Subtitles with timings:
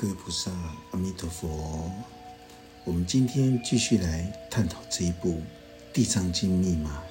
[0.00, 0.50] 各位菩萨，
[0.92, 1.92] 阿弥陀佛。
[2.84, 5.32] 我们今天继续来探讨这一部
[5.92, 7.02] 《地藏经》密码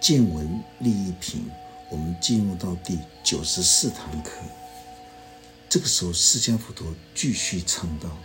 [0.00, 1.50] 见闻利益品。
[1.90, 4.30] 我们进入到第九十四堂课。
[5.68, 8.16] 这个时候，释迦佛陀继续唱道：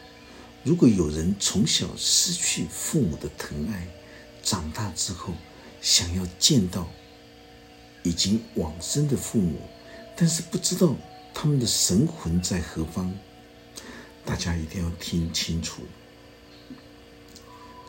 [0.63, 3.87] 如果有人从小失去父母的疼爱，
[4.43, 5.33] 长大之后
[5.81, 6.87] 想要见到
[8.03, 9.57] 已经往生的父母，
[10.15, 10.95] 但是不知道
[11.33, 13.11] 他们的神魂在何方，
[14.25, 15.81] 大家一定要听清楚。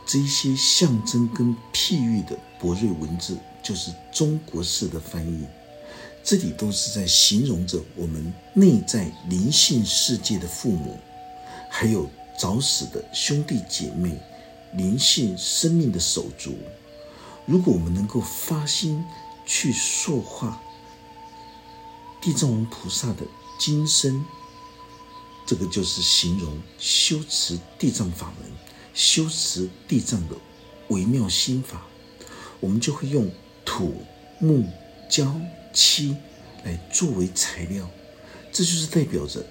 [0.04, 5.46] 这些象征跟譬喻的博瑞文字，就是中国式的翻译。
[6.24, 10.98] 这里都是在形容着我们内在灵性世界的父母，
[11.68, 14.18] 还有早死的兄弟姐妹，
[14.74, 16.54] 灵性生命的手足。
[17.44, 19.04] 如果我们能够发心
[19.44, 20.60] 去塑化
[22.20, 23.26] 地藏王菩萨的
[23.58, 24.24] 今生，
[25.46, 28.50] 这个就是形容修持地藏法门、
[28.94, 30.36] 修持地藏的
[30.88, 31.82] 微妙心法。
[32.60, 33.30] 我们就会用
[33.64, 34.02] 土、
[34.38, 34.64] 木、
[35.08, 35.34] 胶。
[35.74, 36.14] 漆
[36.64, 37.88] 来作为材料，
[38.52, 39.42] 这就是代表着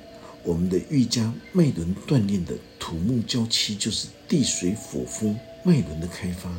[0.43, 6.51] 我们的瑜伽脉轮锻炼的土木胶漆，就是地水火风脉轮的开发，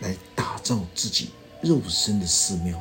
[0.00, 1.28] 来打造自己
[1.62, 2.76] 肉身的寺庙。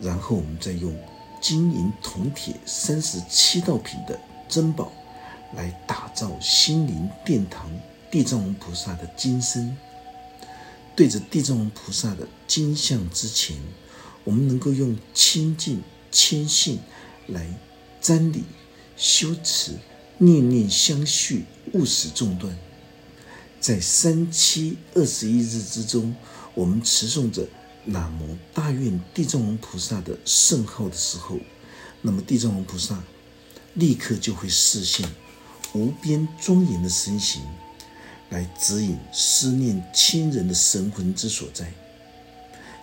[0.00, 0.98] 然后我们再用
[1.38, 4.18] 金银铜铁三十七道品的
[4.54, 4.92] 珍宝，
[5.56, 7.68] 来打造心灵殿堂
[8.08, 9.76] 地藏王菩萨的金身。
[10.94, 13.56] 对着地藏王菩萨的金像之前。
[14.22, 16.78] 我们能够用清净谦信
[17.26, 17.46] 来
[18.00, 18.44] 瞻礼、
[18.96, 19.72] 修持、
[20.16, 21.44] 念念相续、
[21.74, 22.56] 勿使中断。
[23.60, 26.14] 在三七二十一日之中，
[26.54, 27.46] 我们持诵着
[27.84, 31.36] 南无大愿地藏王菩萨的圣号的时候，
[32.00, 33.04] 那么地藏王菩萨
[33.74, 35.08] 立刻就会视现
[35.72, 37.42] 无边庄严的身形，
[38.30, 41.66] 来指引思念亲人的神魂之所在。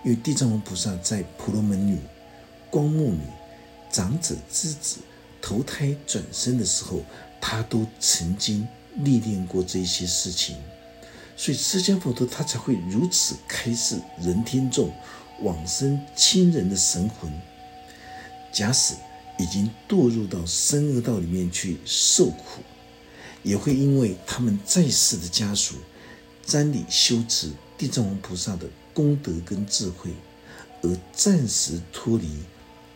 [0.04, 2.00] 因为地藏王菩萨在婆罗门女、
[2.70, 3.22] 光目女、
[3.92, 4.98] 长者之子
[5.42, 7.02] 投胎转生的时候，
[7.40, 10.58] 他都曾经历练过这些事情，
[11.38, 14.92] 所以释迦佛陀他才会如此开示人天众
[15.42, 17.32] 往生亲人的神魂，
[18.52, 18.96] 假使
[19.42, 22.62] 已经堕入到生恶道里面去受苦，
[23.44, 25.76] 也会因为他们在世的家属
[26.46, 28.68] 瞻礼修持地藏王菩萨的。
[28.94, 30.12] 功德跟智慧，
[30.82, 32.28] 而暂时脱离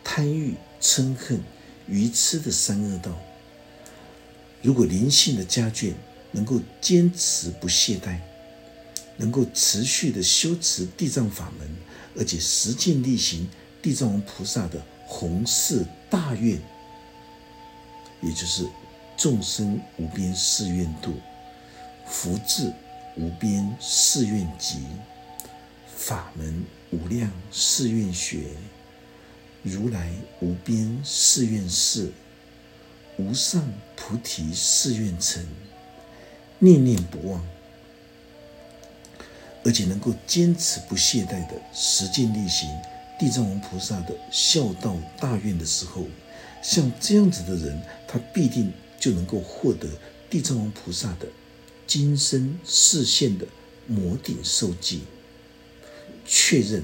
[0.04, 1.40] 贪欲、嗔恨、
[1.88, 3.18] 愚痴的三恶道。
[4.60, 5.94] 如果灵性的家眷
[6.32, 8.18] 能够坚持不懈怠，
[9.16, 11.66] 能够持续的修持地藏法门，
[12.14, 13.48] 而且实践力行
[13.80, 16.60] 地藏王菩萨的弘誓大愿，
[18.20, 18.66] 也就是
[19.16, 21.14] 众生无边誓愿度，
[22.06, 22.72] 福至
[23.16, 24.84] 无边誓愿集。
[25.96, 28.50] 法门无量誓愿学，
[29.62, 32.12] 如来无边誓愿事，
[33.16, 35.44] 无上菩提誓愿成，
[36.60, 37.44] 念念不忘，
[39.64, 42.68] 而且能够坚持不懈怠的实践力行
[43.18, 46.04] 地藏王菩萨的孝道大愿的时候，
[46.62, 49.88] 像这样子的人，他必定就能够获得
[50.28, 51.26] 地藏王菩萨的
[51.86, 53.46] 今生视现的
[53.86, 55.02] 摩顶受记。
[56.26, 56.82] 确认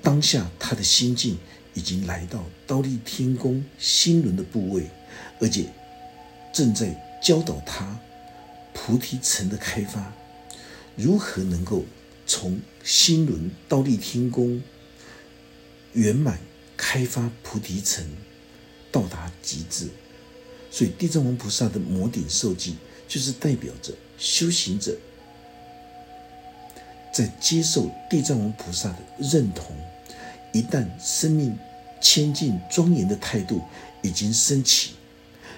[0.00, 1.36] 当下他的心境
[1.74, 4.88] 已经来到刀立天宫心轮的部位，
[5.40, 5.66] 而且
[6.52, 7.98] 正在教导他
[8.72, 10.12] 菩提城的开发，
[10.96, 11.84] 如何能够
[12.26, 14.62] 从心轮刀立天宫
[15.94, 16.38] 圆满
[16.76, 18.04] 开发菩提城，
[18.90, 19.88] 到达极致。
[20.70, 22.76] 所以地藏王菩萨的摩顶受记，
[23.06, 24.96] 就是代表着修行者。
[27.12, 29.76] 在接受地藏王菩萨的认同，
[30.52, 31.58] 一旦生命
[32.00, 33.62] 谦敬庄严的态度
[34.00, 34.92] 已经升起，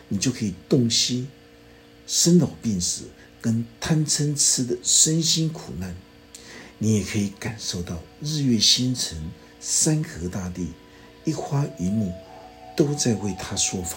[0.09, 1.29] 你就可以洞悉
[2.09, 3.05] 生老病死
[3.41, 5.95] 跟贪嗔痴的身心苦难，
[6.79, 9.31] 你也可以感受到日月星辰、
[9.65, 10.75] 山河大地、
[11.25, 12.13] 一花一木
[12.77, 13.97] 都在为他说法，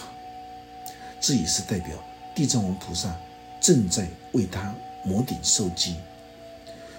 [1.20, 2.02] 这也是代表
[2.34, 3.14] 地藏王菩萨
[3.60, 4.74] 正在为他
[5.04, 5.94] 摩顶受记。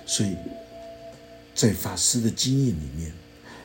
[0.05, 0.37] 所以，
[1.55, 3.11] 在法师的经验里面，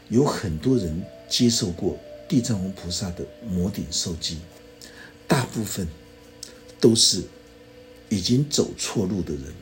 [0.09, 4.39] 有很多人接受过地藏王菩萨的摩顶受记，
[5.29, 5.87] 大部分
[6.81, 7.25] 都是
[8.09, 9.53] 已经走错路的人。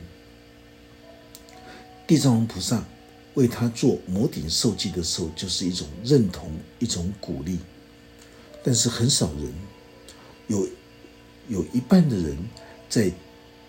[2.07, 2.85] 地藏王菩萨
[3.35, 7.59] 为他做摩顶受记的时候，就是一种认同，一种鼓励。
[8.63, 9.53] 但是很少人
[10.47, 10.67] 有
[11.49, 12.37] 有一半的人
[12.89, 13.11] 在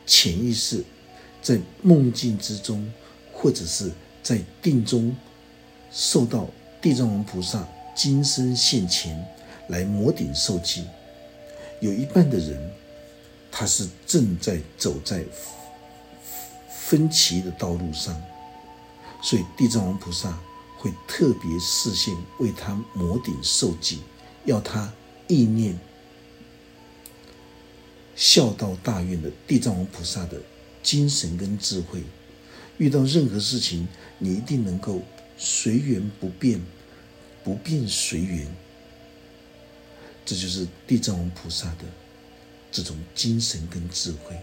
[0.06, 0.84] 潜意识、
[1.42, 2.92] 在梦境之中，
[3.32, 3.90] 或者是
[4.22, 5.16] 在定中，
[5.90, 6.48] 受到
[6.80, 7.66] 地藏王菩萨
[7.96, 9.26] 今生现前
[9.68, 10.82] 来摩顶受记；
[11.80, 12.70] 有一半的人，
[13.50, 15.24] 他是正在走在
[16.68, 18.22] 分歧的道路上，
[19.24, 20.38] 所以地藏王菩萨
[20.76, 24.00] 会特别视线为他摩顶受记，
[24.44, 24.92] 要他
[25.26, 25.80] 意念。
[28.14, 30.38] 孝道大愿的地藏王菩萨的
[30.82, 32.02] 精神跟智慧，
[32.76, 33.88] 遇到任何事情，
[34.18, 35.00] 你一定能够
[35.38, 36.60] 随缘不变，
[37.42, 38.46] 不变随缘。
[40.26, 41.84] 这就是地藏王菩萨的
[42.70, 44.36] 这种精神跟智慧。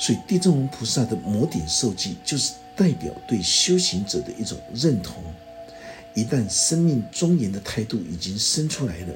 [0.00, 5.22] 所以，地藏王菩萨的摩顶受记，就是代表对修行者的一种认同。
[6.14, 9.14] 一旦生命庄严的态度已经生出来了，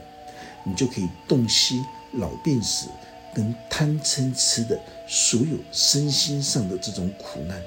[0.63, 1.83] 你就可以洞悉
[2.13, 2.87] 老病死。
[3.35, 7.61] 跟贪嗔痴的所有身心上的这种苦难，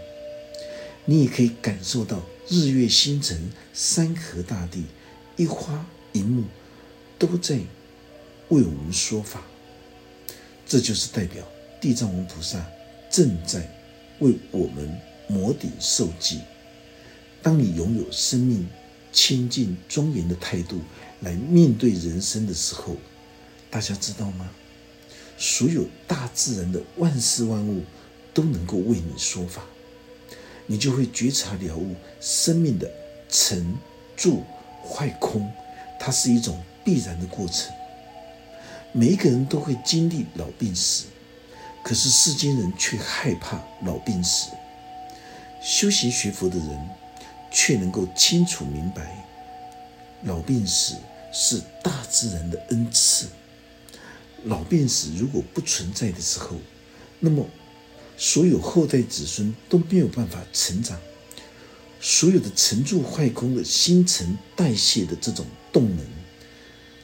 [1.04, 4.86] 你也可以感受到日月星辰、山河大地、
[5.36, 6.46] 一花一木
[7.20, 7.56] 都在
[8.48, 9.42] 为我们说法。
[10.66, 11.44] 这就是代表
[11.82, 12.66] 地藏王菩萨
[13.10, 13.68] 正在
[14.20, 16.42] 为我们摩顶受记。
[17.42, 18.68] 当你拥有生命
[19.12, 20.80] 清净庄严的态度
[21.22, 22.96] 来面对人生的时候，
[23.70, 24.50] 大家知道吗？
[25.38, 27.84] 所有大自然的万事万物
[28.34, 29.62] 都能够为你说法，
[30.66, 32.90] 你就会觉察了悟生命的
[33.30, 33.78] 成
[34.16, 34.44] 住
[34.84, 35.52] 坏空，
[36.00, 37.72] 它是一种必然的过程。
[38.94, 41.06] 每一个人都会经历老病死，
[41.88, 44.50] 可是世间人却害怕老病死。
[45.64, 46.90] 修行学佛的人
[47.50, 49.26] 却能够清楚明白，
[50.24, 50.96] 老病死
[51.32, 53.28] 是大自然的恩赐。
[54.44, 56.58] 老病死如果不存在的时候，
[57.22, 57.48] 那么
[58.18, 61.00] 所有后代子孙都没有办法成长，
[62.02, 66.06] 所有的沉住坏空的新陈代谢的这种动能，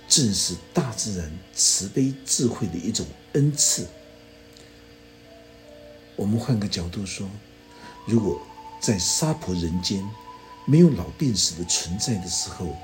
[0.10, 3.88] 正是大自然慈悲智慧的一种恩赐。
[6.16, 7.30] 我们换个角度说，
[8.06, 8.42] 如果
[8.80, 10.04] 在娑婆人间
[10.66, 12.76] 没有老病死的存在的时候，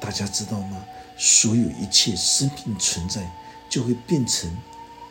[0.00, 0.84] 大家知道吗？
[1.16, 3.30] 所有一切生命存在。
[3.70, 4.50] 就会变成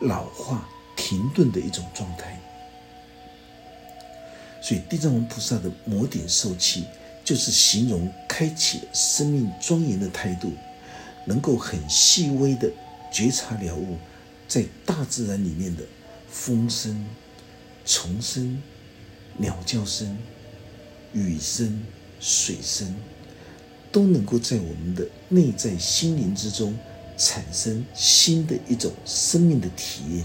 [0.00, 2.38] 老化停顿的一种状态，
[4.60, 6.84] 所以地藏王菩萨的摩顶受气，
[7.24, 10.52] 就是形容开启生命庄严的态度，
[11.24, 12.70] 能够很细微的
[13.10, 13.96] 觉察了悟，
[14.46, 15.82] 在大自然里面的
[16.28, 17.02] 风声、
[17.84, 18.62] 虫声、
[19.36, 20.16] 鸟叫声、
[21.12, 21.82] 雨声、
[22.20, 22.94] 水声，
[23.90, 26.76] 都能够在我们的内在心灵之中。
[27.22, 30.24] 产生新的一种生命的体验，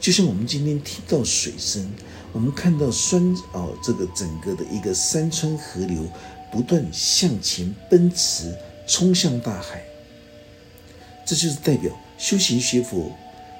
[0.00, 1.88] 就像我们今天听到水声，
[2.32, 6.04] 我们看到山哦，这个整个的一个山川河流
[6.50, 8.52] 不断向前奔驰，
[8.88, 9.84] 冲向大海。
[11.24, 13.12] 这就是代表修行学佛，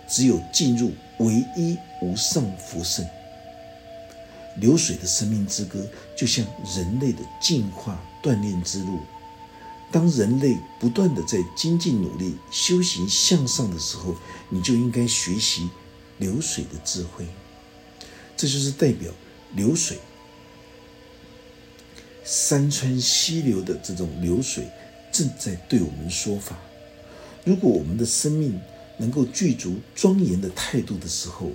[0.09, 3.07] 只有进入唯一无上福圣
[4.57, 5.85] 流水的生命之歌，
[6.17, 6.45] 就像
[6.77, 9.01] 人类的进化锻炼之路。
[9.91, 14.15] 当人类不断的在精进努力、修行向上的时候，
[14.49, 15.69] 你就应该学习
[16.19, 17.27] 流水的智慧。
[18.37, 19.13] 这就是代表
[19.55, 19.99] 流水、
[22.25, 24.67] 山川溪流的这种流水
[25.13, 26.57] 正在对我们说法。
[27.45, 28.61] 如果我们的生命
[28.97, 31.51] 能够具足庄严的态度的时候，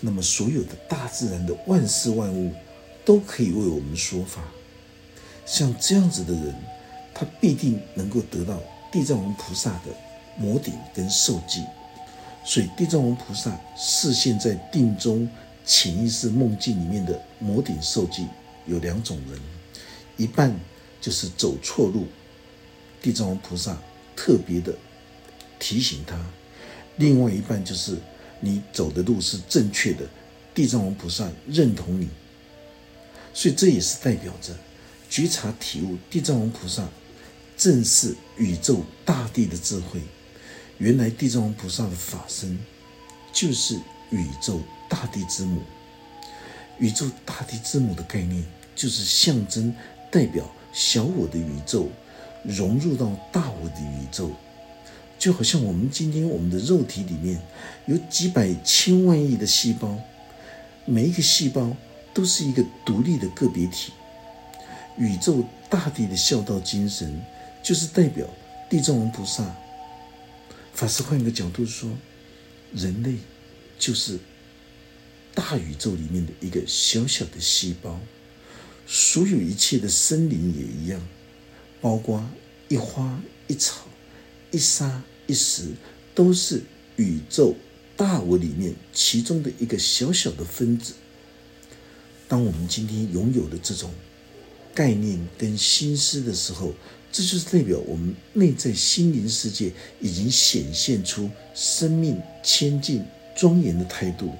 [0.00, 2.52] 那么所有的大自然的万事万物
[3.04, 4.42] 都可以为我们说法。
[5.46, 6.54] 像这样子的人。
[7.16, 9.94] 他必定能够得到地藏王菩萨的
[10.36, 11.62] 摩顶跟受记，
[12.44, 15.30] 所以地藏王菩萨视现在定中
[15.64, 18.26] 潜意识梦境里面的摩顶受记
[18.66, 19.38] 有两种人，
[20.16, 20.52] 一半
[21.00, 22.08] 就是走错路，
[23.00, 23.78] 地藏王菩萨
[24.16, 24.74] 特别的
[25.60, 26.16] 提醒他；
[26.96, 27.96] 另外一半就是
[28.40, 30.06] 你走的路是正确的，
[30.54, 32.08] 地藏王菩萨认同你，
[33.32, 34.54] 所以这也是代表着
[35.08, 36.86] 觉察体悟地藏王菩萨。
[37.56, 40.00] 正是宇宙大地的智慧。
[40.78, 42.58] 原来地藏王菩萨的法身
[43.32, 43.76] 就是
[44.10, 45.62] 宇宙大地之母。
[46.80, 49.72] 宇宙大地之母的概念，就是象征
[50.10, 51.88] 代表小我的宇宙
[52.42, 54.32] 融入到大我的宇宙。
[55.24, 57.40] 就好像我们今天我们的肉体里面
[57.86, 59.98] 有几百千万亿的细胞，
[60.84, 61.74] 每一个细胞
[62.12, 63.90] 都是一个独立的个别体。
[64.98, 67.18] 宇宙大地的孝道精神。
[67.62, 68.26] 就是代表
[68.68, 69.42] 地藏王菩萨。
[70.74, 71.88] 法师换一个角度说，
[72.74, 73.14] 人类
[73.78, 74.18] 就是
[75.34, 77.98] 大宇宙里面的一个小小的细胞，
[78.86, 81.00] 所有一切的生灵也一样，
[81.80, 82.22] 包括
[82.68, 83.86] 一花一草、
[84.50, 85.68] 一沙一时，
[86.14, 86.62] 都是
[86.96, 87.54] 宇宙
[87.96, 90.94] 大我里面其中的一个小小的分子。
[92.26, 93.90] 当我们今天拥有了这种
[94.74, 96.72] 概念跟心思的时候，
[97.12, 103.04] 这就是代表我们内在心灵世界已经显现出生命谦进
[103.36, 104.32] 庄严的态度。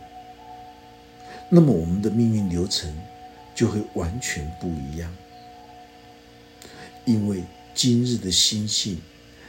[1.51, 2.93] 那么，我们的命运流程
[3.55, 5.15] 就会完全不一样。
[7.05, 8.99] 因为今日的心性，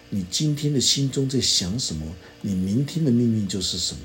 [0.10, 2.06] 你今天的心中在想什么，
[2.42, 4.02] 你明天的命运就是什么。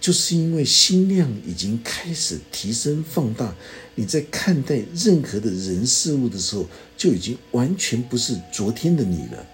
[0.00, 3.52] 就是因为心量已经开始提升放大，
[3.96, 9.44] 你在看待任何的人事物的时候，就已经完全不是昨天的你了。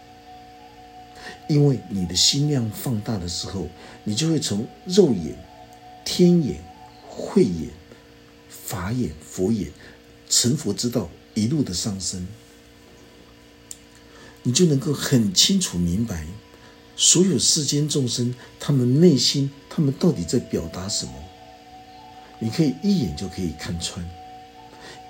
[1.49, 3.69] 因为你的心量放大的时候，
[4.05, 5.35] 你就会从肉眼、
[6.05, 6.63] 天眼、
[7.09, 7.71] 慧眼、
[8.51, 9.71] 法眼、佛眼、
[10.29, 12.27] 成佛之道一路的上升，
[14.45, 16.25] 你就能够很清楚明白。
[16.97, 21.13] 所有世间众生，他们内心，他们到底在表达什么？
[22.39, 24.05] 你可以一眼就可以看穿，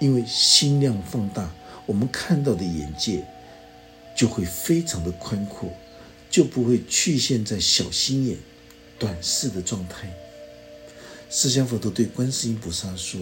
[0.01, 3.27] 因为心量放大，我们看到的眼界
[4.17, 5.71] 就会非常的宽阔，
[6.31, 8.39] 就不会局限在小心眼、
[8.99, 10.09] 短视的状态。
[11.29, 13.21] 释迦佛陀对观世音菩萨说：“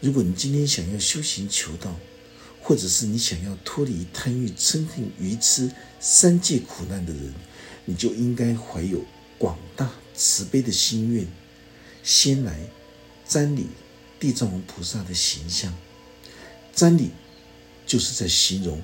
[0.00, 1.94] 如果你今天想要修行求道，
[2.68, 7.32] 或者是你想要脱离贪欲、嗔恨、愚痴三界苦难的人。”
[7.86, 9.02] 你就应该怀有
[9.38, 11.26] 广大慈悲的心愿，
[12.02, 12.60] 先来
[13.26, 13.68] 瞻礼
[14.20, 15.74] 地藏王菩萨的形象。
[16.76, 17.12] 瞻礼
[17.86, 18.82] 就是在形容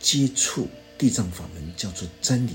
[0.00, 0.66] 接触
[0.98, 2.54] 地藏法门，叫做瞻礼。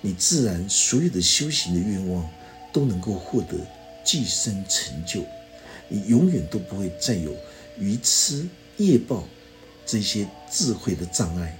[0.00, 2.30] 你自然所有的修行的愿望
[2.72, 3.58] 都能够获得
[4.04, 5.26] 寄生成就，
[5.88, 7.34] 你永远都不会再有
[7.80, 9.26] 愚痴业报
[9.90, 11.58] 这些智慧的障碍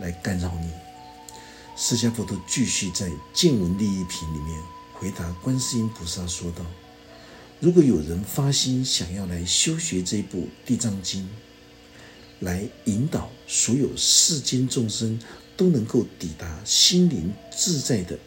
[0.00, 0.68] 来干扰你。
[1.76, 4.60] 释迦佛陀继续在见闻利益品里面
[4.94, 6.66] 回答观世音菩萨说道
[7.60, 11.22] ：“如果有人发心想要来修学这部《地藏经》，
[12.40, 15.16] 来引导所有世间众生
[15.56, 18.18] 都能够抵达心灵自在的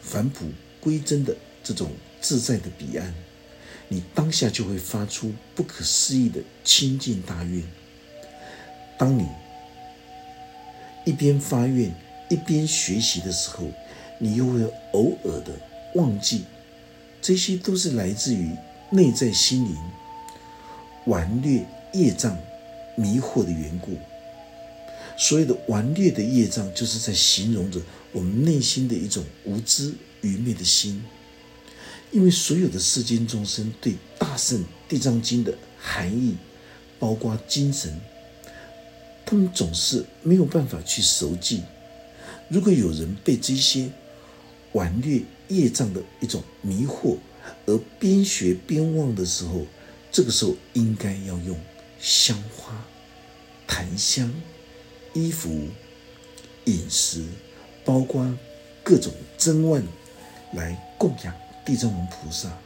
[0.00, 1.92] 返璞归真的这种
[2.22, 3.12] 自在的彼岸，
[3.88, 7.62] 你当下就会发出不可思议的清净大愿。
[8.98, 9.26] 当你
[11.04, 11.90] 一边发愿。”
[12.30, 13.66] 一边学习的时候，
[14.18, 14.58] 你又会
[14.92, 15.52] 偶尔的
[15.94, 16.44] 忘记，
[17.20, 18.50] 这些都是来自于
[18.90, 19.76] 内在心灵
[21.04, 22.36] 顽劣业障
[22.96, 23.98] 迷惑的缘故。
[25.18, 27.78] 所有的顽劣的业障，就是在形容着
[28.10, 31.04] 我们内心的一种无知愚昧的心。
[32.10, 36.36] 因为所有的世间众生对大圣地藏经的含义，
[36.98, 38.00] 包括精神，
[39.26, 41.62] 他们总是没有办法去熟记。
[42.48, 43.90] 如果有人被这些
[44.72, 47.16] 顽劣业障的一种迷惑
[47.66, 49.62] 而边学边忘的时候，
[50.12, 51.58] 这个时候应该要用
[51.98, 52.84] 香花、
[53.66, 54.32] 檀香、
[55.12, 55.50] 衣服、
[56.66, 57.24] 饮食，
[57.84, 58.30] 包括
[58.82, 59.82] 各种珍玩
[60.52, 62.56] 来供养地藏王菩萨。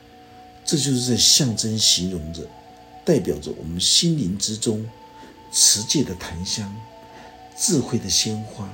[0.65, 2.47] 这就是在象征形容着，
[3.05, 4.85] 代表着我们心灵之中
[5.53, 6.75] 持戒的檀香、
[7.57, 8.69] 智慧的鲜花。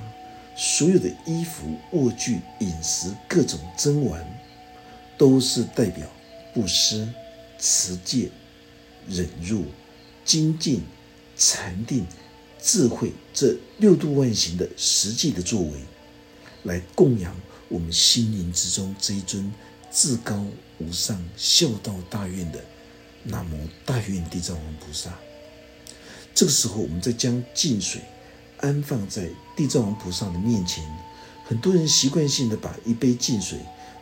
[0.57, 4.25] 所有的衣服、卧具、饮食、各种珍玩，
[5.19, 6.07] 都是代表
[6.53, 7.09] 布施、
[7.59, 8.31] 持戒、
[9.09, 9.65] 忍辱、
[10.25, 10.85] 精进、
[11.37, 12.07] 禅定、
[12.63, 15.73] 智慧这六度万行的实际的作为，
[16.63, 17.35] 来供养
[17.69, 19.53] 我们心灵之中这一尊
[19.91, 20.47] 至高
[20.79, 22.63] 无上、孝道大愿的
[23.25, 25.11] 南无大愿地藏王菩萨。
[26.35, 28.01] 这个时候，我们再将净水。
[28.61, 30.83] 安放在地藏王菩萨的面前，
[31.45, 33.59] 很多人习惯性的把一杯净水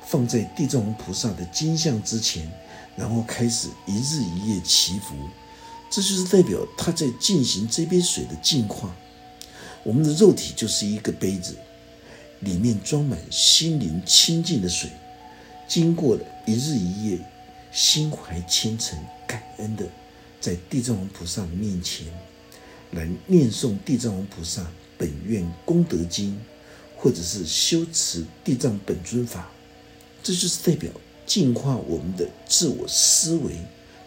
[0.06, 2.48] 放在地藏王菩萨的金像之前，
[2.94, 5.16] 然后开始一日一夜祈福，
[5.90, 8.94] 这就是代表他在进行这杯水的净化。
[9.82, 11.56] 我们的肉体就是一个杯子，
[12.40, 14.88] 里面装满心灵清净的水，
[15.66, 17.18] 经过了一日一夜，
[17.72, 18.96] 心怀虔诚
[19.26, 19.84] 感恩的，
[20.40, 22.06] 在地藏王菩萨面前。
[22.92, 26.40] 来念诵地藏王菩萨本愿功德经，
[26.96, 29.50] 或者是修持地藏本尊法，
[30.22, 30.90] 这就是代表
[31.26, 33.56] 净化我们的自我思维，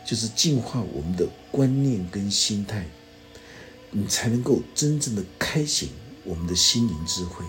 [0.05, 2.85] 就是净化我们的观念跟心态，
[3.91, 5.89] 你才能够真正的开显
[6.23, 7.43] 我们的心灵智慧。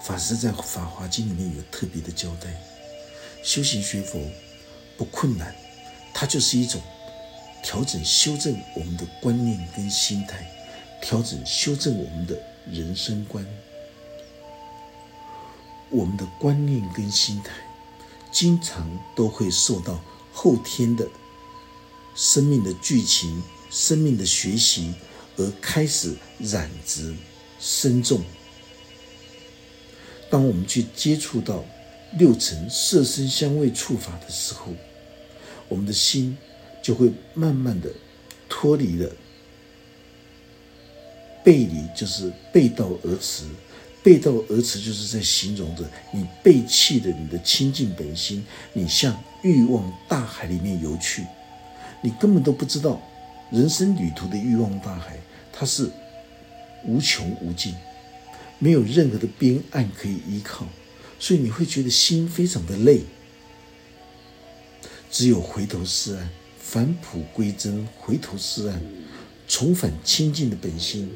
[0.00, 2.54] 法师在《法华经》里面有特别的交代：
[3.42, 4.20] 修行学佛
[4.96, 5.54] 不困难，
[6.14, 6.80] 它就是一种
[7.62, 10.46] 调整、修正我们的观念跟心态，
[11.02, 12.36] 调整、修正我们的
[12.70, 13.44] 人生观。
[15.90, 17.52] 我们的观念跟心态，
[18.30, 20.00] 经常都会受到
[20.32, 21.08] 后天的
[22.14, 24.94] 生命的剧情、生命的学习
[25.36, 27.14] 而开始染质
[27.58, 28.22] 深重。
[30.30, 31.64] 当我们去接触到
[32.18, 34.66] 六层色身香味触法的时候，
[35.68, 36.36] 我们的心
[36.88, 37.90] 就会慢慢的
[38.48, 39.12] 脱离了
[41.44, 43.44] 背离，就是背道而驰。
[44.02, 48.42] 背道而驰，就是在形容着你背弃了你的清净本心，
[48.72, 51.26] 你向欲望大海里面游去，
[52.00, 52.98] 你根本都不知道
[53.50, 55.18] 人生旅途的欲望大海，
[55.52, 55.90] 它是
[56.86, 57.74] 无穷无尽，
[58.58, 60.66] 没有任何的边岸可以依靠，
[61.18, 63.02] 所以你会觉得心非常的累。
[65.10, 66.30] 只有回头是岸，
[66.70, 68.78] 返璞归真，回头是岸，
[69.48, 71.10] 重返清净的本心。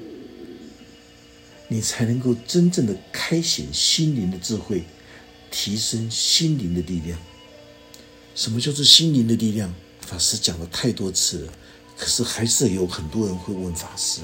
[1.68, 4.84] 你才能够真正的开显心灵的智慧，
[5.50, 7.18] 提升心灵的力量。
[8.34, 9.74] 什么叫做心灵的力量？
[10.00, 11.52] 法师讲了太多次了，
[11.98, 14.22] 可是还是有很多人会问法师：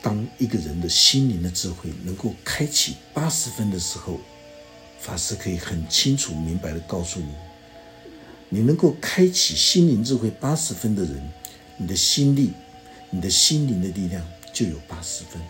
[0.00, 4.20] 当一个人的心灵的智慧能够开启八十分的时候，
[5.00, 7.26] 法师可以很清楚明白的告诉你：
[8.48, 11.30] 你能够开启心灵智慧八十分的人，
[11.76, 12.52] 你的心力、
[13.10, 15.40] 你的心灵的力量就有八十分。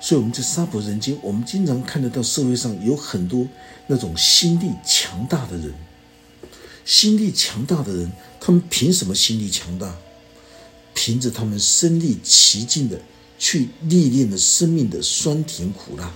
[0.00, 3.46] 所以我们在娑婆人间，我们经常看得到社会上有很多
[3.86, 5.74] 那种心力强大的人。
[6.84, 8.10] 心力强大的人，
[8.40, 9.94] 他们凭什么心力强大？
[10.94, 13.00] 凭着他们身历其境的
[13.38, 16.14] 去历练了生命的酸甜苦辣，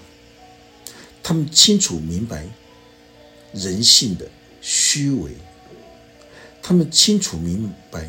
[1.23, 2.47] 他们清楚明白
[3.53, 4.29] 人性的
[4.67, 5.33] 虚伪，
[6.63, 8.09] 他们清楚明白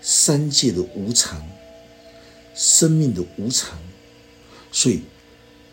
[0.00, 1.46] 三界的无常，
[2.54, 3.78] 生命的无常。
[4.72, 5.02] 所以，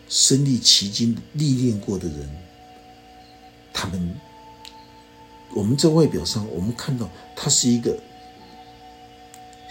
[0.09, 2.29] 身历其境、历练过的人，
[3.73, 4.19] 他们，
[5.55, 7.97] 我们在外表上，我们看到他是一个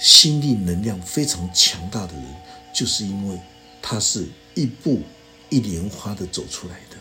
[0.01, 2.25] 心力能量非常强大的人，
[2.73, 3.39] 就是因为
[3.83, 5.03] 他是一步
[5.51, 6.94] 一莲花的走出来的。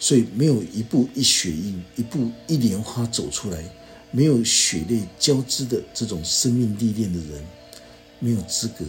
[0.00, 3.62] 所以，没有一步一血印、一步一莲花走出来，
[4.10, 7.44] 没有血泪交织的这种生命历练的人，
[8.20, 8.84] 没有资格。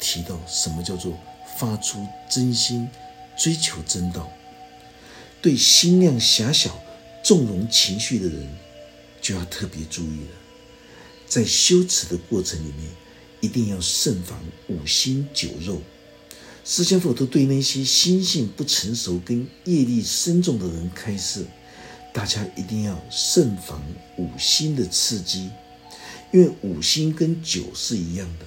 [0.00, 1.16] 提到什么叫做
[1.56, 2.88] 发出真心
[3.38, 4.28] 追求真道，
[5.40, 6.76] 对心量狭小、
[7.22, 8.48] 纵容情绪的人，
[9.20, 10.30] 就要特别注意了。
[11.28, 12.90] 在修持的过程里面，
[13.40, 15.80] 一定要慎防五心九肉。
[16.64, 21.44] 释迦佛都对那些心性不成熟、跟业力深重的人开示，
[22.12, 23.82] 大家一定要慎防
[24.16, 25.50] 五心的刺激，
[26.32, 28.46] 因为五心跟酒是一样的。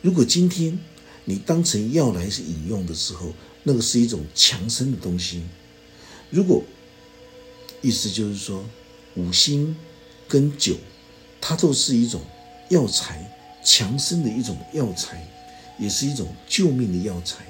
[0.00, 0.78] 如果今天
[1.24, 3.32] 你当成药来是饮用的时候，
[3.64, 5.42] 那个是一种强身的东西。
[6.30, 6.62] 如果
[7.82, 8.64] 意思就是说，
[9.16, 9.76] 五心
[10.28, 10.76] 跟酒，
[11.40, 12.22] 它都是一种
[12.68, 15.26] 药材，强身的一种药材，
[15.80, 17.44] 也是一种救命的药材。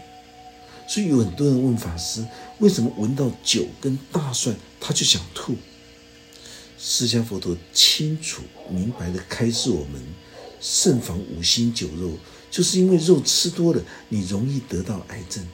[0.86, 2.24] 所以有很多人问法师，
[2.58, 5.54] 为什么闻到酒跟大蒜他就想吐？
[6.78, 10.02] 释迦佛陀清楚明白的开示我们，
[10.60, 12.12] 慎防五心酒肉。
[12.50, 15.44] 就是因为肉吃多了，你容易得到癌症；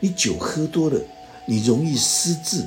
[0.00, 1.00] 你酒喝多了，
[1.46, 2.62] 你容易失智。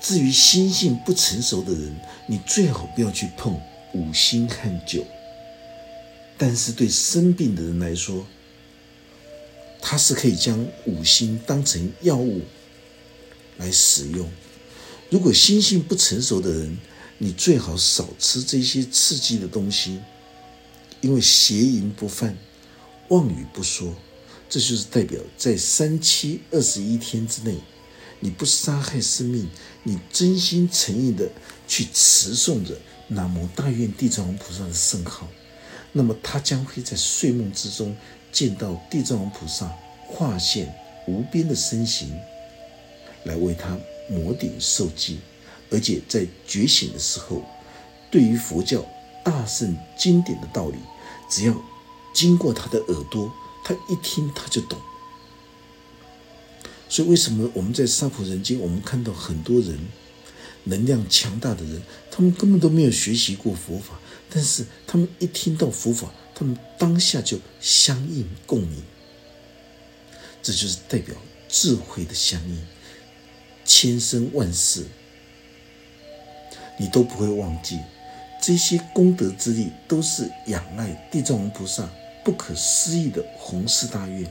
[0.00, 3.60] 至于心性不成熟的人，你最好不要去碰
[3.92, 5.04] 五心和酒。
[6.42, 8.26] 但是对生病的人来说，
[9.78, 12.40] 他是可以将五心当成药物
[13.58, 14.26] 来使用。
[15.10, 16.78] 如果心性不成熟的人，
[17.18, 20.00] 你最好少吃这些刺激的东西。
[21.02, 22.34] 因为邪淫不犯，
[23.08, 23.94] 妄语不说，
[24.48, 27.54] 这就是代表在三七二十一天之内，
[28.18, 29.46] 你不杀害生命，
[29.82, 31.30] 你真心诚意的
[31.68, 35.28] 去持诵着南无大愿地藏王菩萨的圣号，
[35.92, 37.96] 那么他将会在睡梦之中
[38.32, 39.70] 见到地藏王菩萨
[40.06, 40.72] 化现
[41.06, 42.12] 无边的身形，
[43.24, 45.18] 来为他摩顶受记，
[45.70, 47.42] 而且在觉醒的时候，
[48.10, 48.84] 对于佛教。
[49.22, 50.78] 大圣经典的道理，
[51.28, 51.54] 只要
[52.14, 53.30] 经过他的耳朵，
[53.62, 54.78] 他一听他就懂。
[56.88, 59.78] 所以，为什么我们在娑婆人间，我们看到很多人
[60.64, 68.82] 能量强大的人，他们根本都没有学习过佛法，但是他们一听到佛法，他们当下就相应共鸣。
[70.42, 71.14] 这就是代表
[71.48, 72.66] 智慧的相应，
[73.64, 74.86] 千生万世，
[76.78, 77.78] 你都不会忘记
[78.40, 81.88] 这些功德之力，都是仰赖地藏王菩萨
[82.24, 84.26] 不可思议的宏誓大愿。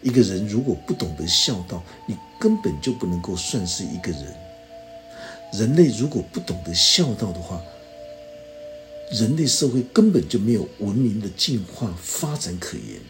[0.00, 4.47] 一个人如果不懂得孝道，你根本就不能够算是一个人。
[5.52, 7.62] 人类如果不懂得孝道的话，
[9.12, 13.00] 人类社会根本就没有文明的进化发展可言。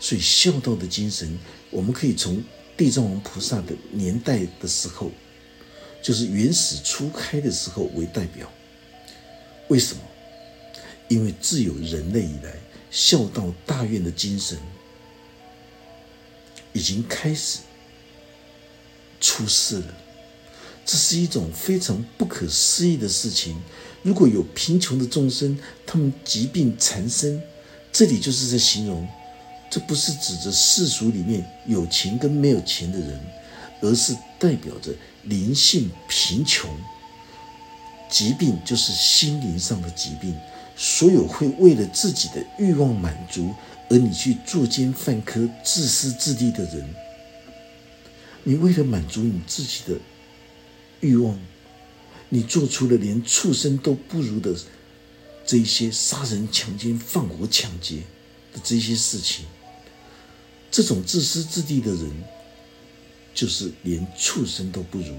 [0.00, 1.38] 所以孝道的精神，
[1.70, 2.42] 我们可以从
[2.76, 5.10] 地藏王菩萨的年代的时候，
[6.02, 8.50] 就是原始初开的时候为代表。
[9.68, 10.00] 为什么？
[11.08, 12.54] 因为自有人类以来，
[12.90, 14.58] 孝道大愿的精神。
[16.74, 17.60] 已经开始
[19.20, 19.94] 出世了，
[20.88, 23.54] 这是一种非常不可思议的事情。
[24.02, 27.42] 如果有贫穷的众生，他们疾病缠身，
[27.92, 29.06] 这里就是在形容，
[29.70, 33.20] 这不是指着世俗里面有钱跟没有钱的人，
[33.82, 34.90] 而是代表着
[35.24, 36.70] 灵性贫穷。
[38.08, 40.34] 疾病就是心灵上的疾病，
[40.74, 43.54] 所有会为了自己的欲望满足。
[43.90, 46.94] 而你去作奸犯科、自私自利的人，
[48.42, 49.94] 你为了满足你自己的
[51.00, 51.38] 欲望，
[52.28, 54.54] 你做出了连畜生都不如的
[55.46, 58.02] 这一些杀人、强奸、放火、抢劫
[58.52, 59.46] 的这些事情。
[60.70, 62.10] 这种自私自利的人，
[63.34, 65.14] 就是连畜生都不如，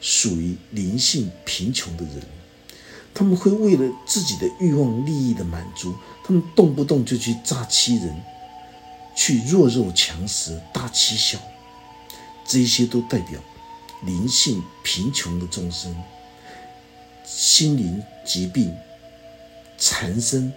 [0.00, 2.22] 属于灵性贫穷的人。
[3.14, 5.94] 他们会为了自己的欲望、利益的满足。
[6.24, 8.14] 他们动不动就去诈欺人，
[9.16, 11.38] 去弱肉强食、大欺小，
[12.44, 13.40] 这些都代表
[14.06, 15.94] 灵性贫穷的众生，
[17.24, 18.74] 心灵疾病
[19.78, 20.52] 缠身，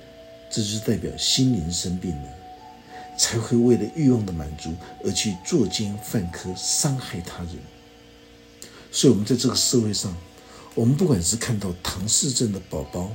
[0.49, 2.29] 这就代表心灵生病了，
[3.17, 7.53] 才会为了欲望的满足而去作奸犯科、伤害他人。
[8.91, 10.15] 所以，我们在这个社会上，
[10.75, 13.11] 我们不管是看到唐氏症的宝宝，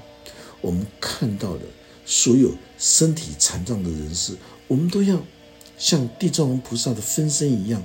[0.61, 1.63] 我们看到的。
[2.05, 5.23] 所有身体残障的人士，我们都要
[5.79, 7.81] 像地藏王菩萨的分身一样，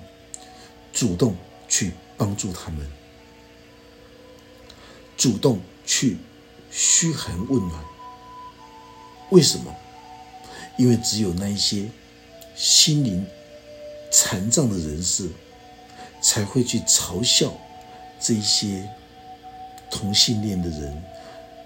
[0.91, 1.35] 主动
[1.69, 2.89] 去帮助他们，
[5.15, 6.17] 主动去
[6.71, 7.83] 嘘寒问暖。
[9.29, 9.73] 为什么？
[10.77, 11.89] 因为只有那一些
[12.55, 13.25] 心灵
[14.11, 15.29] 残障的人士，
[16.21, 17.53] 才会去嘲笑
[18.19, 18.89] 这一些
[19.91, 21.03] 同性恋的人。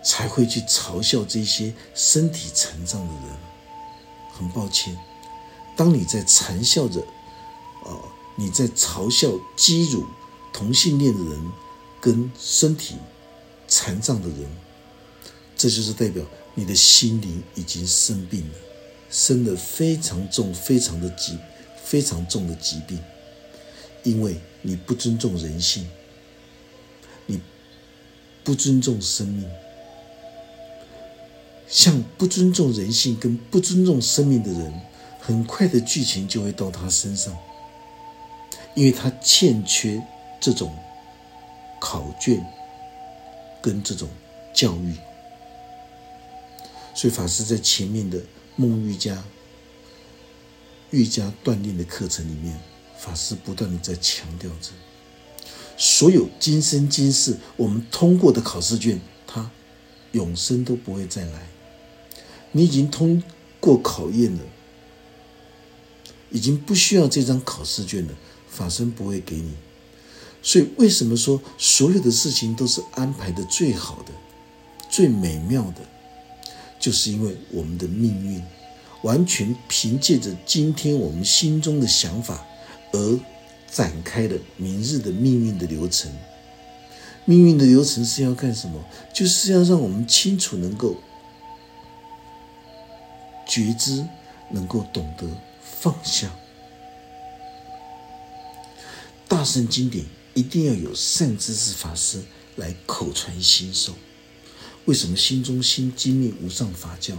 [0.03, 3.37] 才会去嘲笑这些身体残障的人。
[4.33, 4.97] 很抱歉，
[5.77, 7.01] 当你在嘲笑着，
[7.85, 8.01] 啊，
[8.35, 10.03] 你在嘲笑欺辱
[10.53, 11.51] 同性恋的人
[11.99, 12.95] 跟身体
[13.67, 14.49] 残障的人，
[15.55, 16.23] 这就是代表
[16.55, 18.55] 你的心灵已经生病了，
[19.09, 21.37] 生了非常重、非常的疾、
[21.83, 22.99] 非常重的疾病，
[24.03, 25.87] 因为你不尊重人性，
[27.25, 27.39] 你
[28.43, 29.49] 不尊重生命。
[31.67, 34.81] 像不尊重人性跟不尊重生命的人，
[35.21, 37.33] 很快的剧情就会到他身上，
[38.75, 40.05] 因为他欠缺
[40.41, 40.75] 这种
[41.79, 42.43] 考卷
[43.61, 44.09] 跟这种
[44.53, 44.95] 教育，
[46.95, 48.19] 所以法师在前面的
[48.55, 49.23] 梦瑜伽
[50.89, 52.59] 瑜伽锻炼的课程里面，
[52.97, 54.71] 法师不断的在强调着，
[55.77, 59.49] 所有今生今世我们通过的考试卷，他
[60.13, 61.47] 永生都不会再来。
[62.51, 63.21] 你已经通
[63.59, 64.41] 过考验了，
[66.31, 68.13] 已经不需要这张考试卷了，
[68.49, 69.53] 法身不会给你。
[70.41, 74.11] 所以，为什么说所有的事情都是安排的最好的、
[74.89, 75.81] 最美妙的？
[76.79, 78.43] 就是因为我们的命运
[79.03, 82.43] 完全凭借着今天我们心中的想法
[82.91, 83.19] 而
[83.69, 86.11] 展开了明日的命运的流程。
[87.25, 88.83] 命运的流程是要干什么？
[89.13, 90.95] 就是要让我们清楚能够。
[93.47, 94.07] 觉知
[94.49, 95.27] 能够懂得
[95.61, 96.31] 放下，
[99.27, 102.21] 大圣经典一定要有善知识法师
[102.55, 103.93] 来口传心授。
[104.85, 107.17] 为什么心中心精密无上法教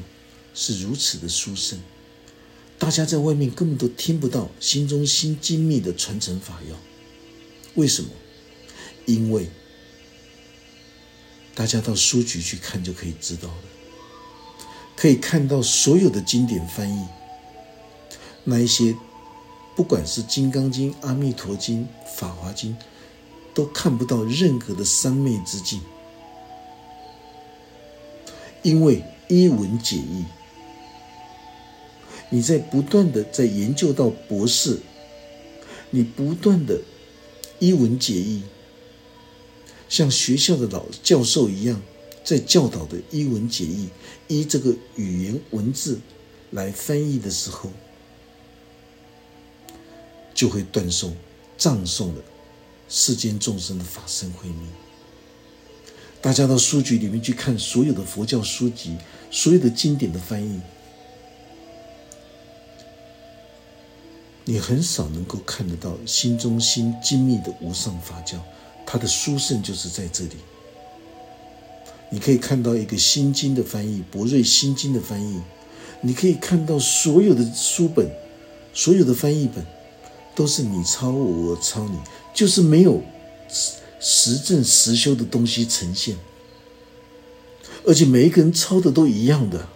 [0.54, 1.80] 是如此的殊胜？
[2.78, 6.76] 大家在外面根本都听不到心中心精密的传承法要。
[7.74, 8.10] 为什么？
[9.06, 9.48] 因为
[11.54, 13.54] 大家到书局去看就可以知道了。
[14.96, 17.06] 可以看到所有的经典翻译，
[18.44, 18.96] 那一些
[19.74, 21.80] 不管是《金刚经》《阿弥陀经》
[22.16, 22.72] 《法华经》，
[23.54, 25.80] 都看不到任何的三昧之境，
[28.62, 30.24] 因为一文解义，
[32.30, 34.80] 你在不断的在研究到博士，
[35.90, 36.80] 你不断的
[37.58, 38.42] 一文解义，
[39.88, 41.80] 像学校的老教授一样，
[42.24, 43.88] 在教导的一文解义，
[44.28, 46.00] 依这个语言文字
[46.50, 47.70] 来翻译的时候，
[50.32, 51.14] 就会断送、
[51.58, 52.22] 葬送了
[52.94, 54.68] 世间众生的法身慧命。
[56.20, 58.98] 大家到书局里面去看所有的佛教书籍，
[59.30, 60.60] 所有的经典的翻译，
[64.44, 68.38] 你很少能够看得到心中心精密的无上法教，
[68.84, 70.36] 它的殊胜就是在这里。
[72.10, 75.40] 你可以看到一个心经的翻译，博瑞心经的翻译，
[76.02, 78.06] 你可以看到所有的书本，
[78.74, 79.64] 所有的翻译本，
[80.34, 81.98] 都是你抄我，我抄你，
[82.34, 83.02] 就是没有。
[84.04, 86.16] 实证实修的东西呈现，
[87.86, 89.68] 而且每一个人抄的都一样的。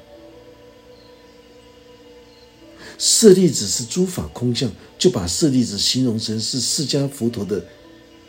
[2.99, 7.65] 舍利子是诸法空相，就把舍利子形容成是释迦佛陀的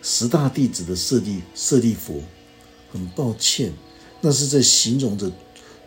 [0.04, 2.22] 十大弟子的舍利舍利佛。
[2.92, 3.74] 很抱歉，
[4.22, 5.32] 那是在形容着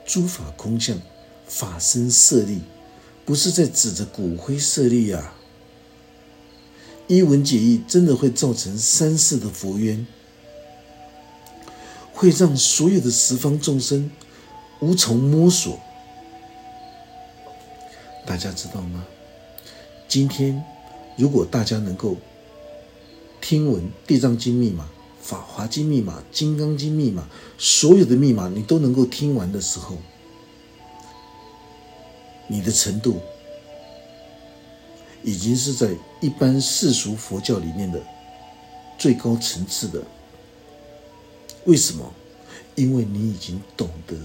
[0.04, 1.00] 诸法空相
[1.46, 2.62] 法身舍利，
[3.24, 5.36] 不是在指着骨灰舍利啊。
[7.10, 10.06] 一文解义真的会造成三世的佛冤，
[12.12, 14.08] 会让所有的十方众生
[14.78, 15.80] 无从摸索。
[18.24, 19.04] 大家知道吗？
[20.06, 20.62] 今天
[21.16, 22.16] 如果大家能够
[23.40, 24.84] 听闻《地藏经》密码、
[25.20, 29.96] 《法华经》密码、《金刚经》密码，所有的密码你都能够听完的时候，
[32.46, 33.20] 你的程度。
[35.22, 38.00] 已经是在一般世俗佛教里面的
[38.98, 40.02] 最高层次的。
[41.64, 42.12] 为什么？
[42.74, 44.16] 因为你已经懂得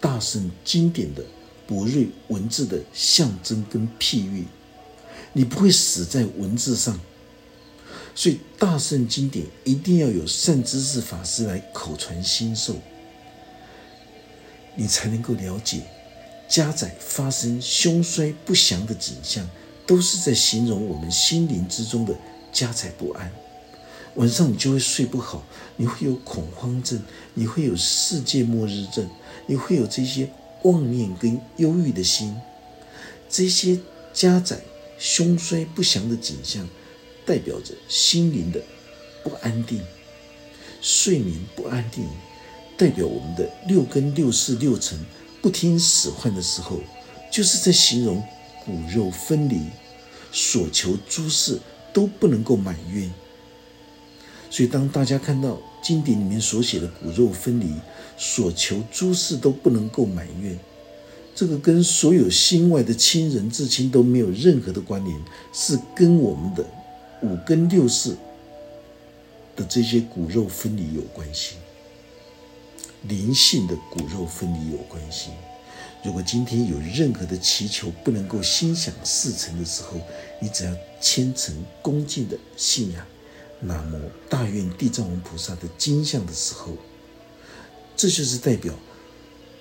[0.00, 1.24] 大圣经典的
[1.66, 4.44] 博瑞文字的象征跟譬喻，
[5.32, 7.00] 你不会死在文字上。
[8.14, 12.76] 所以大圣经典一定要有善知识法师来口传心授，
[14.76, 15.82] 你才能够了解
[16.48, 19.48] 家宅发生凶衰不祥的景象。
[19.86, 22.14] 都是在形容我们心灵之中的
[22.52, 23.30] 家财不安。
[24.14, 25.44] 晚上你就会睡不好，
[25.76, 27.02] 你会有恐慌症，
[27.34, 29.08] 你会有世界末日症，
[29.46, 30.30] 你会有这些
[30.62, 32.34] 妄念跟忧郁的心。
[33.28, 33.78] 这些
[34.12, 34.60] 家宅
[34.98, 36.68] 凶衰不祥的景象，
[37.26, 38.62] 代表着心灵的
[39.24, 39.82] 不安定，
[40.80, 42.06] 睡眠不安定，
[42.78, 44.96] 代表我们的六根六识六尘
[45.42, 46.78] 不听使唤的时候，
[47.32, 48.22] 就是在形容。
[48.64, 49.62] 骨肉分离，
[50.32, 51.58] 所求诸事
[51.92, 53.12] 都不能够满愿。
[54.50, 57.74] 所以，当大家看到经典里面所写的骨肉分离，
[58.16, 60.56] 所求诸事都不能够满愿，
[61.34, 65.20] 这个跟所有心外的亲人至亲都没有任何的关联，
[65.52, 66.64] 是跟我们的
[67.22, 68.16] 五根六识
[69.56, 71.56] 的这些骨肉分离有关系，
[73.02, 75.30] 灵性的骨肉分离有关系。
[76.04, 79.98] 如果今天有任何的祈求不能够心想事成的时候，
[80.38, 83.06] 你只要虔诚恭敬的信仰
[83.58, 86.76] 南无大愿地藏王菩萨的金像的时候，
[87.96, 88.74] 这就是代表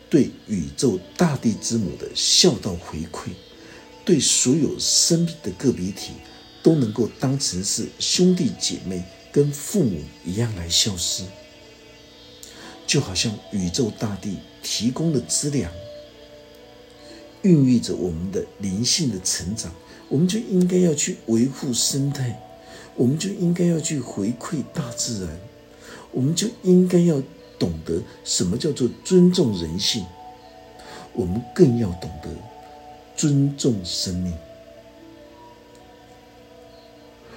[0.10, 3.30] 对宇宙大地之母的孝道回馈，
[4.04, 6.12] 对所有生命的个别体
[6.62, 9.02] 都能够当成是兄弟姐妹
[9.32, 11.24] 跟父母一样来孝思，
[12.86, 15.72] 就好像宇宙大地提供的资粮。
[17.44, 19.72] 孕育着我们的灵性的成长，
[20.10, 22.42] 我们就应该要去维护生态，
[22.96, 25.40] 我们就应该要去回馈大自然，
[26.12, 27.22] 我们就应该要
[27.60, 30.06] 懂得什么叫做尊重人性，
[31.14, 32.30] 我们更要懂得
[33.16, 34.34] 尊重生命。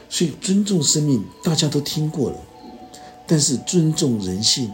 [0.09, 2.39] 所以，尊重生命大家都听过了，
[3.27, 4.71] 但是尊重人性，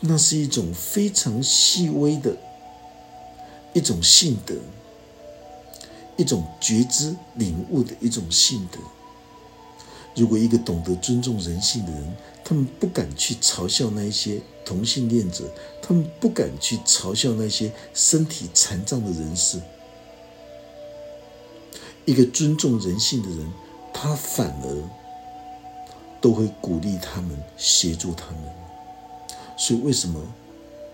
[0.00, 2.36] 那是一种非常细微的。
[3.72, 4.54] 一种性德，
[6.16, 8.78] 一种觉知领悟的一种性德。
[10.16, 15.44] 如果一个懂得尊重人性的人，他们不敢去嘲笑那一些同性恋者，
[15.80, 19.60] 他们不敢去嘲笑那些身体残障的人士。
[22.04, 23.52] 一个尊重人性的人，
[23.94, 24.90] 他反而
[26.20, 28.42] 都会鼓励他们，协助他们。
[29.56, 30.20] 所以，为什么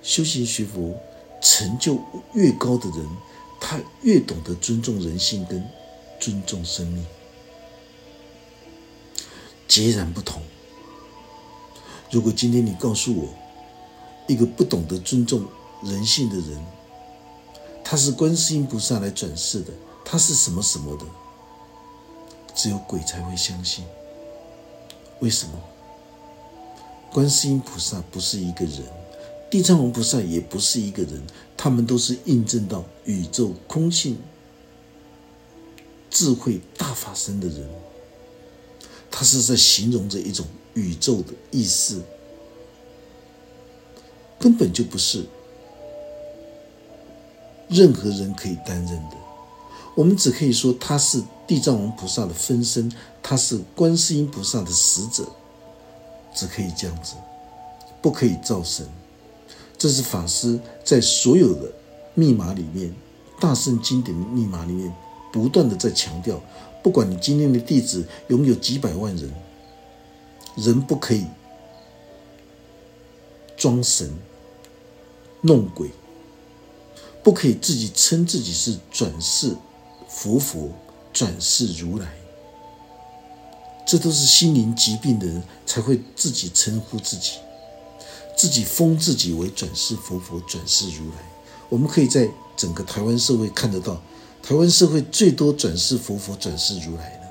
[0.03, 0.95] 修行学佛？
[1.41, 1.99] 成就
[2.33, 3.07] 越高的人，
[3.61, 5.65] 他越懂得尊重人性跟
[6.19, 7.07] 尊重生命，
[9.69, 10.43] 截然不同。
[12.11, 13.29] 如果今天你告诉我，
[14.27, 15.45] 一个不懂得尊重
[15.83, 16.65] 人性的人，
[17.85, 19.73] 他是观世音菩萨来转世的，
[20.05, 21.05] 他是什么什么的，
[22.55, 23.85] 只有鬼才会相信。
[25.21, 25.53] 为什么？
[27.13, 28.85] 观世音菩萨不是一个人，
[29.49, 31.23] 地藏王菩萨也不是一个人，
[31.57, 34.19] 他们都是印证到宇宙空性、
[36.11, 37.69] 智慧大法身的人。
[39.11, 42.03] 他是在形容着一种宇宙的意思，
[44.39, 45.25] 根本就不是
[47.69, 49.17] 任何人可以担任的。
[49.95, 55.27] 我们只可以说他是地藏王菩萨的分身，他是观世音菩萨的使者，
[56.35, 57.15] 只可以这样子，
[58.03, 58.87] 不可以造神。
[59.79, 61.71] 这是法师在所有的
[62.15, 62.95] 密码里面，
[63.41, 64.93] 大圣经典的密码里面，
[65.33, 66.41] 不断的在强调。
[66.83, 69.35] 不管你今天的弟子拥有几百万人，
[70.55, 71.27] 人不可以
[73.57, 74.17] 装神
[75.41, 75.91] 弄鬼，
[77.23, 79.57] 不可以自己称自己是转世
[80.09, 80.71] 佛佛、
[81.13, 82.07] 转世如来，
[83.85, 87.33] 这都是心灵疾病的人才会自己称呼自己，
[88.37, 91.17] 自己封自己为转世佛佛、转世如来。
[91.69, 94.01] 我们可以在整个台湾社会看得到。
[94.43, 97.27] 台湾社会最多转世佛佛、转世如来的，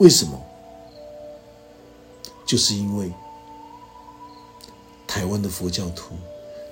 [0.00, 0.38] 为什么？
[2.44, 3.10] 就是因为
[5.06, 6.14] 台湾的佛教徒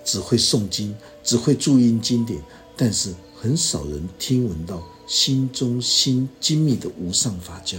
[0.05, 0.95] 只会诵经，
[1.25, 2.43] 只会注音经典，
[2.77, 7.79] 但是很少人听闻到心中心精密的无上法教。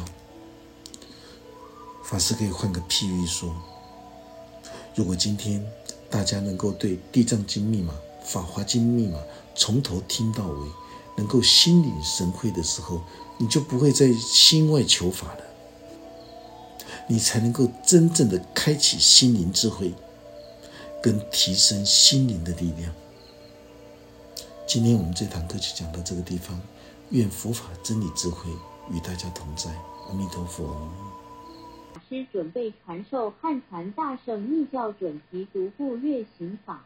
[2.08, 3.54] 法师可以换个譬喻说：
[4.96, 5.62] 如果今天
[6.10, 7.94] 大家能够对《地藏经》密码，
[8.26, 9.20] 《法华经》密码
[9.54, 10.68] 从头听到尾，
[11.18, 13.02] 能够心领神会的时候，
[13.38, 15.44] 你就不会在心外求法了，
[17.10, 19.94] 你才能够真正的开启心灵智慧，
[21.04, 22.90] 跟提升心灵的力量。
[24.66, 26.58] 今天我们这堂课就讲到这个地方，
[27.10, 28.50] 愿佛法真理智慧
[28.90, 29.70] 与大家同在，
[30.08, 30.74] 阿弥陀佛。
[32.00, 36.86] 师准备传授汉传大圣密教准提独步月行法。